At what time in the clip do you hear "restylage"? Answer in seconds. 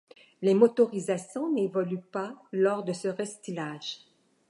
3.07-3.99